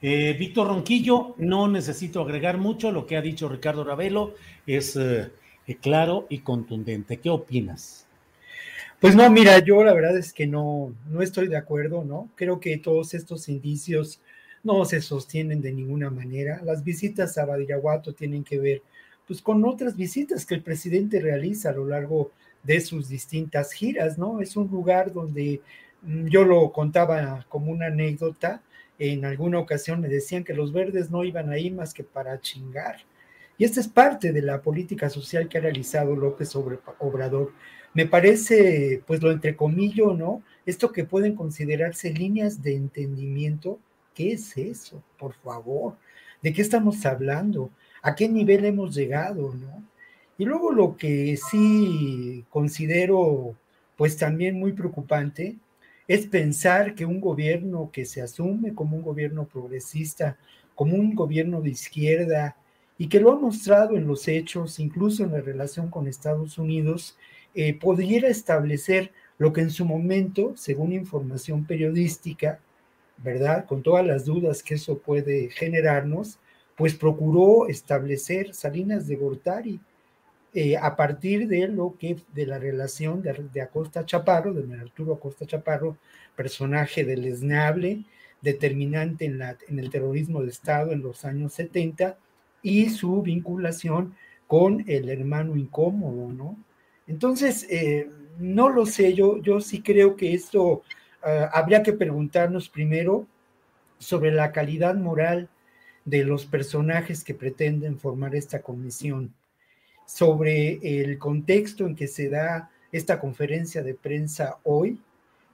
Eh, 0.00 0.36
Víctor 0.38 0.68
Ronquillo, 0.68 1.34
no 1.38 1.68
necesito 1.68 2.22
agregar 2.22 2.58
mucho. 2.58 2.92
Lo 2.92 3.06
que 3.06 3.16
ha 3.16 3.22
dicho 3.22 3.48
Ricardo 3.48 3.84
Ravelo 3.84 4.34
es 4.66 4.96
eh, 4.96 5.30
claro 5.80 6.26
y 6.28 6.38
contundente. 6.38 7.18
¿Qué 7.18 7.30
opinas? 7.30 8.06
Pues 9.00 9.14
no, 9.14 9.30
mira, 9.30 9.58
yo 9.60 9.84
la 9.84 9.94
verdad 9.94 10.16
es 10.16 10.32
que 10.32 10.46
no, 10.46 10.92
no 11.08 11.22
estoy 11.22 11.48
de 11.48 11.56
acuerdo, 11.56 12.04
¿no? 12.04 12.28
Creo 12.34 12.58
que 12.58 12.78
todos 12.78 13.14
estos 13.14 13.48
indicios 13.48 14.20
no 14.64 14.84
se 14.84 15.00
sostienen 15.00 15.60
de 15.60 15.72
ninguna 15.72 16.10
manera. 16.10 16.60
Las 16.64 16.82
visitas 16.82 17.38
a 17.38 17.46
Badiraguato 17.46 18.12
tienen 18.12 18.42
que 18.44 18.58
ver 18.58 18.82
pues 19.26 19.42
con 19.42 19.64
otras 19.66 19.94
visitas 19.94 20.46
que 20.46 20.54
el 20.54 20.62
presidente 20.62 21.20
realiza 21.20 21.68
a 21.68 21.74
lo 21.74 21.86
largo 21.86 22.32
de 22.62 22.80
sus 22.80 23.08
distintas 23.08 23.72
giras, 23.72 24.18
¿no? 24.18 24.40
Es 24.40 24.56
un 24.56 24.68
lugar 24.68 25.12
donde 25.12 25.60
mm, 26.02 26.26
yo 26.28 26.44
lo 26.44 26.72
contaba 26.72 27.44
como 27.48 27.70
una 27.70 27.86
anécdota, 27.86 28.62
en 28.98 29.24
alguna 29.24 29.58
ocasión 29.58 30.00
me 30.00 30.08
decían 30.08 30.44
que 30.44 30.54
los 30.54 30.72
verdes 30.72 31.10
no 31.10 31.24
iban 31.24 31.50
ahí 31.50 31.70
más 31.70 31.94
que 31.94 32.04
para 32.04 32.40
chingar. 32.40 32.96
Y 33.56 33.64
esta 33.64 33.80
es 33.80 33.88
parte 33.88 34.32
de 34.32 34.42
la 34.42 34.62
política 34.62 35.10
social 35.10 35.48
que 35.48 35.58
ha 35.58 35.60
realizado 35.60 36.14
López 36.14 36.54
Obrador. 36.54 37.52
Me 37.94 38.06
parece, 38.06 39.02
pues 39.06 39.22
lo 39.22 39.32
entrecomillo, 39.32 40.14
¿no? 40.14 40.42
Esto 40.66 40.92
que 40.92 41.04
pueden 41.04 41.34
considerarse 41.34 42.12
líneas 42.12 42.62
de 42.62 42.76
entendimiento. 42.76 43.78
¿Qué 44.14 44.32
es 44.32 44.56
eso? 44.56 45.02
Por 45.18 45.34
favor. 45.34 45.96
¿De 46.42 46.52
qué 46.52 46.62
estamos 46.62 47.04
hablando? 47.06 47.70
¿A 48.02 48.14
qué 48.14 48.28
nivel 48.28 48.64
hemos 48.64 48.94
llegado, 48.94 49.54
no? 49.54 49.82
Y 50.36 50.44
luego 50.44 50.70
lo 50.70 50.96
que 50.96 51.36
sí 51.36 52.44
considero, 52.50 53.56
pues 53.96 54.16
también 54.16 54.58
muy 54.58 54.72
preocupante, 54.72 55.56
es 56.08 56.26
pensar 56.26 56.94
que 56.94 57.04
un 57.04 57.20
gobierno 57.20 57.90
que 57.92 58.06
se 58.06 58.22
asume 58.22 58.74
como 58.74 58.96
un 58.96 59.02
gobierno 59.02 59.46
progresista, 59.46 60.38
como 60.74 60.96
un 60.96 61.14
gobierno 61.14 61.60
de 61.60 61.70
izquierda, 61.70 62.56
y 62.96 63.08
que 63.08 63.20
lo 63.20 63.30
ha 63.30 63.36
mostrado 63.36 63.96
en 63.96 64.08
los 64.08 64.26
hechos, 64.26 64.80
incluso 64.80 65.22
en 65.22 65.32
la 65.32 65.40
relación 65.40 65.90
con 65.90 66.08
Estados 66.08 66.58
Unidos, 66.58 67.16
eh, 67.54 67.74
pudiera 67.74 68.28
establecer 68.28 69.12
lo 69.36 69.52
que 69.52 69.60
en 69.60 69.70
su 69.70 69.84
momento, 69.84 70.56
según 70.56 70.92
información 70.92 71.64
periodística, 71.64 72.58
¿verdad? 73.18 73.66
Con 73.66 73.82
todas 73.82 74.04
las 74.04 74.24
dudas 74.24 74.62
que 74.62 74.74
eso 74.74 74.98
puede 74.98 75.50
generarnos, 75.50 76.38
pues 76.76 76.94
procuró 76.94 77.68
establecer 77.68 78.54
Salinas 78.54 79.06
de 79.06 79.16
Gortari 79.16 79.80
eh, 80.54 80.76
a 80.76 80.96
partir 80.96 81.46
de 81.46 81.68
lo 81.68 81.96
que, 81.98 82.16
de 82.34 82.46
la 82.46 82.58
relación 82.58 83.22
de, 83.22 83.60
Acosta 83.60 84.06
Chaparro, 84.06 84.54
de 84.54 84.80
Arturo 84.80 85.14
Acosta 85.14 85.46
Chaparro, 85.46 85.98
personaje 86.36 87.04
deleznable, 87.04 88.04
determinante 88.40 89.26
en, 89.26 89.38
la, 89.38 89.58
en 89.68 89.78
el 89.78 89.90
terrorismo 89.90 90.42
de 90.42 90.50
Estado 90.50 90.92
en 90.92 91.02
los 91.02 91.24
años 91.24 91.52
70, 91.54 92.16
y 92.62 92.90
su 92.90 93.22
vinculación 93.22 94.14
con 94.46 94.84
el 94.88 95.08
hermano 95.10 95.56
incómodo, 95.56 96.32
¿no? 96.32 96.56
Entonces, 97.06 97.66
eh, 97.70 98.10
no 98.38 98.68
lo 98.68 98.86
sé, 98.86 99.14
yo, 99.14 99.38
yo 99.42 99.60
sí 99.60 99.82
creo 99.82 100.16
que 100.16 100.34
esto 100.34 100.82
ah, 101.22 101.50
habría 101.52 101.82
que 101.82 101.92
preguntarnos 101.92 102.68
primero 102.68 103.26
sobre 103.98 104.32
la 104.32 104.52
calidad 104.52 104.94
moral 104.94 105.48
de 106.04 106.24
los 106.24 106.46
personajes 106.46 107.24
que 107.24 107.34
pretenden 107.34 107.98
formar 107.98 108.34
esta 108.34 108.62
comisión 108.62 109.34
sobre 110.08 111.02
el 111.02 111.18
contexto 111.18 111.86
en 111.86 111.94
que 111.94 112.06
se 112.06 112.30
da 112.30 112.70
esta 112.90 113.20
conferencia 113.20 113.82
de 113.82 113.92
prensa 113.92 114.56
hoy. 114.64 114.98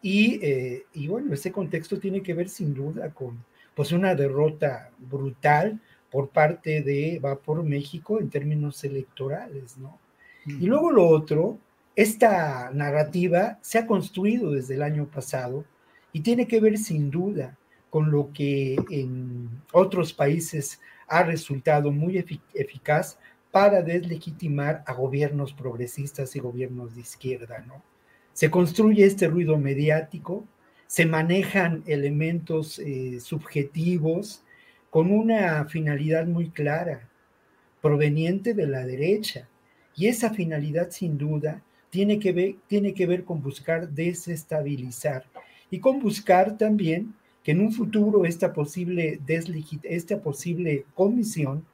Y, 0.00 0.38
eh, 0.40 0.84
y, 0.94 1.08
bueno, 1.08 1.34
ese 1.34 1.50
contexto 1.50 1.98
tiene 1.98 2.22
que 2.22 2.32
ver 2.32 2.48
sin 2.48 2.72
duda 2.72 3.10
con 3.10 3.44
pues 3.74 3.90
una 3.90 4.14
derrota 4.14 4.90
brutal 4.98 5.80
por 6.12 6.28
parte 6.28 6.80
de 6.82 7.18
Va 7.18 7.36
por 7.36 7.64
México 7.64 8.20
en 8.20 8.30
términos 8.30 8.84
electorales, 8.84 9.76
¿no? 9.78 9.98
Y 10.46 10.66
luego 10.66 10.92
lo 10.92 11.08
otro, 11.08 11.58
esta 11.96 12.70
narrativa 12.72 13.58
se 13.62 13.78
ha 13.78 13.86
construido 13.86 14.52
desde 14.52 14.76
el 14.76 14.82
año 14.82 15.06
pasado 15.06 15.64
y 16.12 16.20
tiene 16.20 16.46
que 16.46 16.60
ver 16.60 16.78
sin 16.78 17.10
duda 17.10 17.58
con 17.90 18.12
lo 18.12 18.30
que 18.32 18.76
en 18.90 19.50
otros 19.72 20.12
países 20.12 20.80
ha 21.08 21.24
resultado 21.24 21.90
muy 21.90 22.24
eficaz 22.54 23.18
para 23.56 23.80
deslegitimar 23.80 24.84
a 24.86 24.92
gobiernos 24.92 25.54
progresistas 25.54 26.36
y 26.36 26.40
gobiernos 26.40 26.94
de 26.94 27.00
izquierda, 27.00 27.64
¿no? 27.66 27.82
Se 28.34 28.50
construye 28.50 29.06
este 29.06 29.28
ruido 29.28 29.56
mediático, 29.56 30.44
se 30.86 31.06
manejan 31.06 31.82
elementos 31.86 32.78
eh, 32.78 33.18
subjetivos 33.18 34.42
con 34.90 35.10
una 35.10 35.64
finalidad 35.64 36.26
muy 36.26 36.50
clara, 36.50 37.08
proveniente 37.80 38.52
de 38.52 38.66
la 38.66 38.84
derecha. 38.84 39.48
Y 39.94 40.08
esa 40.08 40.34
finalidad, 40.34 40.90
sin 40.90 41.16
duda, 41.16 41.62
tiene 41.88 42.18
que 42.18 42.32
ver, 42.34 42.56
tiene 42.66 42.92
que 42.92 43.06
ver 43.06 43.24
con 43.24 43.42
buscar 43.42 43.88
desestabilizar 43.88 45.24
y 45.70 45.80
con 45.80 45.98
buscar 45.98 46.58
también 46.58 47.14
que 47.42 47.52
en 47.52 47.62
un 47.62 47.72
futuro 47.72 48.26
esta 48.26 48.52
posible, 48.52 49.18
esta 49.82 50.20
posible 50.20 50.84
comisión 50.92 51.64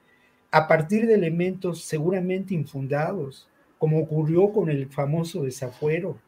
a 0.52 0.68
partir 0.68 1.06
de 1.06 1.14
elementos 1.14 1.82
seguramente 1.82 2.54
infundados, 2.54 3.48
como 3.78 3.98
ocurrió 3.98 4.52
con 4.52 4.68
el 4.68 4.86
famoso 4.86 5.42
desafuero, 5.42 6.20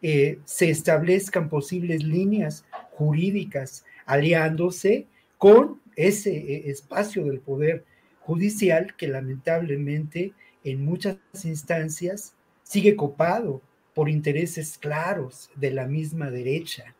eh, 0.00 0.40
se 0.44 0.70
establezcan 0.70 1.48
posibles 1.48 2.02
líneas 2.02 2.64
jurídicas 2.90 3.84
aliándose 4.06 5.06
con 5.36 5.80
ese 5.94 6.34
eh, 6.34 6.70
espacio 6.70 7.24
del 7.26 7.40
poder 7.40 7.84
judicial 8.20 8.96
que 8.96 9.06
lamentablemente 9.06 10.32
en 10.64 10.84
muchas 10.84 11.18
instancias 11.44 12.34
sigue 12.62 12.96
copado 12.96 13.60
por 13.94 14.08
intereses 14.08 14.78
claros 14.78 15.50
de 15.56 15.72
la 15.72 15.86
misma 15.86 16.30
derecha. 16.30 16.94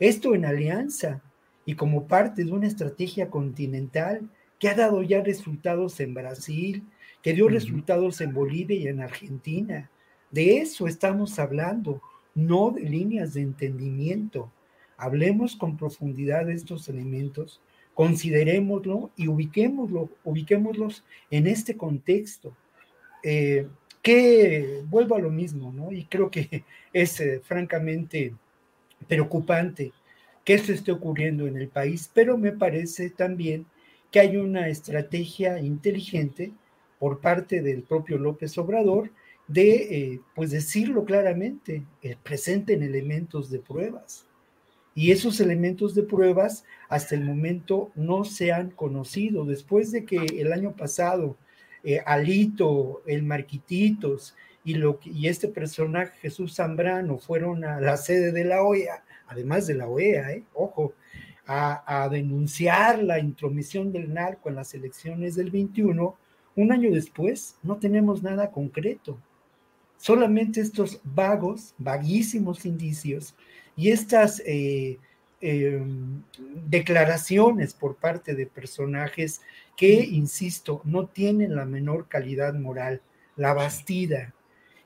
Esto 0.00 0.34
en 0.34 0.46
alianza 0.46 1.20
y 1.66 1.74
como 1.74 2.08
parte 2.08 2.44
de 2.44 2.52
una 2.52 2.66
estrategia 2.66 3.28
continental 3.28 4.30
que 4.58 4.68
ha 4.68 4.74
dado 4.74 5.02
ya 5.02 5.22
resultados 5.22 6.00
en 6.00 6.14
Brasil, 6.14 6.82
que 7.22 7.32
dio 7.32 7.48
resultados 7.48 8.20
en 8.20 8.32
Bolivia 8.32 8.76
y 8.76 8.88
en 8.88 9.00
Argentina. 9.00 9.90
De 10.30 10.58
eso 10.58 10.86
estamos 10.86 11.38
hablando, 11.38 12.02
no 12.34 12.70
de 12.70 12.82
líneas 12.82 13.34
de 13.34 13.42
entendimiento. 13.42 14.52
Hablemos 14.96 15.56
con 15.56 15.76
profundidad 15.76 16.46
de 16.46 16.54
estos 16.54 16.88
elementos, 16.88 17.60
considerémoslo 17.94 19.10
y 19.16 19.28
ubiquémoslo, 19.28 20.10
ubiquémoslos 20.24 21.04
en 21.30 21.46
este 21.46 21.76
contexto. 21.76 22.56
Eh, 23.22 23.66
que 24.02 24.82
vuelvo 24.86 25.16
a 25.16 25.20
lo 25.20 25.30
mismo, 25.30 25.72
¿no? 25.72 25.92
Y 25.92 26.04
creo 26.04 26.30
que 26.30 26.64
es 26.92 27.20
eh, 27.20 27.40
francamente 27.44 28.34
preocupante 29.06 29.92
que 30.44 30.54
esto 30.54 30.72
esté 30.72 30.92
ocurriendo 30.92 31.46
en 31.46 31.56
el 31.56 31.68
país, 31.68 32.10
pero 32.14 32.38
me 32.38 32.52
parece 32.52 33.10
también 33.10 33.66
que 34.10 34.20
hay 34.20 34.36
una 34.36 34.68
estrategia 34.68 35.60
inteligente 35.60 36.52
por 36.98 37.20
parte 37.20 37.62
del 37.62 37.82
propio 37.82 38.18
López 38.18 38.56
Obrador 38.58 39.10
de, 39.46 39.70
eh, 39.74 40.20
pues 40.34 40.50
decirlo 40.50 41.04
claramente, 41.04 41.84
eh, 42.02 42.16
presenten 42.22 42.82
elementos 42.82 43.50
de 43.50 43.58
pruebas. 43.58 44.26
Y 44.94 45.12
esos 45.12 45.40
elementos 45.40 45.94
de 45.94 46.02
pruebas 46.02 46.64
hasta 46.88 47.14
el 47.14 47.24
momento 47.24 47.92
no 47.94 48.24
se 48.24 48.52
han 48.52 48.70
conocido. 48.70 49.44
Después 49.44 49.92
de 49.92 50.04
que 50.04 50.16
el 50.16 50.52
año 50.52 50.74
pasado 50.74 51.36
eh, 51.84 52.00
Alito, 52.04 53.02
el 53.06 53.22
Marquititos 53.22 54.34
y, 54.64 54.74
lo, 54.74 54.98
y 55.04 55.28
este 55.28 55.48
personaje 55.48 56.18
Jesús 56.20 56.56
Zambrano 56.56 57.18
fueron 57.18 57.64
a 57.64 57.80
la 57.80 57.96
sede 57.96 58.32
de 58.32 58.44
la 58.44 58.62
OEA, 58.62 59.04
además 59.28 59.66
de 59.66 59.74
la 59.74 59.88
OEA, 59.88 60.42
ojo, 60.52 60.94
a, 61.48 62.04
a, 62.04 62.08
denunciar 62.08 63.02
la 63.02 63.18
intromisión 63.18 63.90
del 63.90 64.14
narco 64.14 64.48
en 64.48 64.54
las 64.54 64.74
elecciones 64.74 65.34
del 65.34 65.50
21, 65.50 66.16
un 66.54 66.72
año 66.72 66.90
después 66.92 67.56
no 67.62 67.78
tenemos 67.78 68.22
nada 68.22 68.50
concreto. 68.50 69.18
Solamente 69.96 70.60
estos 70.60 71.00
vagos, 71.02 71.74
vaguísimos 71.78 72.64
indicios 72.66 73.34
y 73.76 73.90
estas 73.90 74.42
eh, 74.44 74.98
em, 75.40 76.22
declaraciones 76.66 77.74
por 77.74 77.96
parte 77.96 78.34
de 78.34 78.46
personajes 78.46 79.40
que, 79.76 80.04
insisto, 80.04 80.82
no 80.84 81.06
tienen 81.06 81.54
la 81.54 81.64
menor 81.64 82.08
calidad 82.08 82.54
moral, 82.54 83.00
la 83.36 83.54
bastida. 83.54 84.34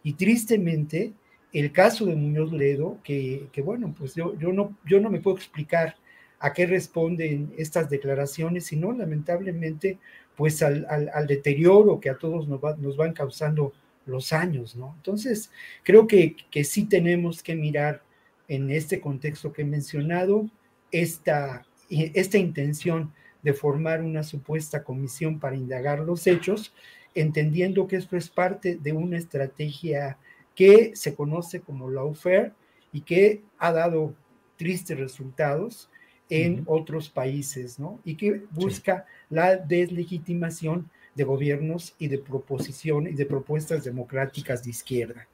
Y 0.02 0.12
tristemente, 0.12 1.12
el 1.52 1.72
caso 1.72 2.06
de 2.06 2.14
Muñoz 2.14 2.52
Ledo, 2.52 2.98
que, 3.02 3.48
bueno, 3.64 3.94
pues 3.98 4.14
yo, 4.14 4.38
yo, 4.38 4.52
no, 4.52 4.76
yo 4.84 5.00
no 5.00 5.10
me 5.10 5.20
puedo 5.20 5.36
explicar 5.36 5.96
a 6.42 6.52
qué 6.52 6.66
responden 6.66 7.54
estas 7.56 7.88
declaraciones, 7.88 8.66
sino 8.66 8.90
lamentablemente 8.90 10.00
pues 10.36 10.60
al, 10.60 10.86
deterioro 11.28 12.00
que 12.00 12.10
a 12.10 12.18
todos 12.18 12.48
nos, 12.48 12.60
nos, 12.78 12.96
van 12.96 13.12
causando 13.12 13.72
los 14.06 14.32
años, 14.32 14.74
¿no? 14.74 14.92
Entonces, 14.96 15.52
creo 15.84 16.08
que, 16.08 16.34
que 16.50 16.64
sí 16.64 16.84
tenemos 16.86 17.44
que 17.44 17.54
mirar 17.54 18.02
en 18.48 18.72
este 18.72 19.00
contexto 19.00 19.52
que 19.52 19.62
he 19.62 19.64
mencionado 19.64 20.50
esta, 20.90 21.64
esta 21.88 22.38
intención 22.38 23.12
de 23.42 23.52
formar 23.52 24.02
una 24.02 24.24
supuesta 24.24 24.82
comisión 24.82 25.38
para 25.38 25.54
indagar 25.54 26.00
los 26.00 26.26
hechos, 26.26 26.74
entendiendo 27.14 27.86
que 27.86 27.96
esto 27.96 28.16
es 28.16 28.28
parte 28.28 28.78
de 28.78 28.92
una 28.92 29.16
estrategia 29.16 30.18
que 30.56 30.90
se 30.96 31.14
conoce 31.14 31.60
como 31.60 31.88
lawfare 31.88 32.52
y 32.92 33.02
que 33.02 33.42
ha 33.58 33.70
dado 33.70 34.16
tristes 34.56 34.98
resultados 34.98 35.88
en 36.32 36.64
otros 36.66 37.10
países, 37.10 37.78
¿no? 37.78 38.00
Y 38.04 38.14
que 38.14 38.42
busca 38.52 39.04
la 39.28 39.56
deslegitimación 39.56 40.90
de 41.14 41.24
gobiernos 41.24 41.94
y 41.98 42.08
de 42.08 42.18
proposiciones 42.18 43.12
y 43.12 43.16
de 43.16 43.26
propuestas 43.26 43.84
democráticas 43.84 44.64
de 44.64 44.70
izquierda. 44.70 45.26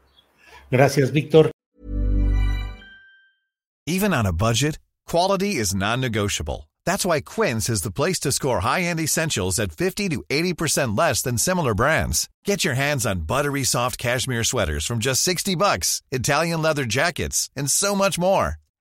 Gracias, 0.70 1.12
Víctor. 1.12 1.52
Even 3.86 4.12
on 4.12 4.26
a 4.26 4.32
budget, 4.32 4.78
quality 5.06 5.56
is 5.56 5.74
non-negotiable. 5.74 6.68
That's 6.84 7.06
why 7.06 7.20
Quince 7.20 7.70
is 7.70 7.82
the 7.82 7.90
place 7.92 8.18
to 8.20 8.32
score 8.32 8.60
high-end 8.60 8.98
essentials 9.00 9.58
at 9.58 9.72
50 9.72 10.08
to 10.08 10.24
80% 10.28 10.98
less 10.98 11.22
than 11.22 11.38
similar 11.38 11.74
brands. 11.74 12.28
Get 12.44 12.64
your 12.64 12.74
hands 12.74 13.06
on 13.06 13.26
buttery 13.26 13.64
soft 13.64 13.98
cashmere 13.98 14.44
sweaters 14.44 14.84
from 14.84 14.98
just 14.98 15.22
60 15.22 15.54
bucks, 15.54 16.02
Italian 16.10 16.60
leather 16.60 16.84
jackets, 16.84 17.50
and 17.56 17.70
so 17.70 17.94
much 17.94 18.18
more. 18.18 18.56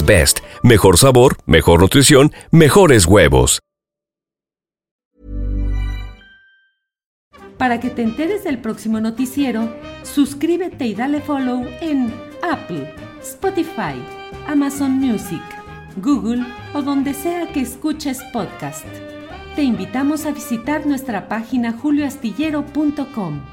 Best. 0.00 0.38
Mejor 0.62 0.96
sabor, 0.96 1.36
mejor 1.44 1.82
nutrición, 1.82 2.32
mejores 2.50 3.04
huevos. 3.04 3.60
Para 7.62 7.78
que 7.78 7.90
te 7.90 8.02
enteres 8.02 8.42
del 8.42 8.58
próximo 8.58 8.98
noticiero, 9.00 9.72
suscríbete 10.02 10.84
y 10.84 10.94
dale 10.96 11.20
follow 11.20 11.64
en 11.80 12.12
Apple, 12.42 12.92
Spotify, 13.20 14.02
Amazon 14.48 14.92
Music, 14.92 15.42
Google 15.98 16.44
o 16.74 16.82
donde 16.82 17.14
sea 17.14 17.52
que 17.52 17.60
escuches 17.60 18.20
podcast. 18.32 18.84
Te 19.54 19.62
invitamos 19.62 20.26
a 20.26 20.32
visitar 20.32 20.86
nuestra 20.86 21.28
página 21.28 21.72
julioastillero.com. 21.72 23.51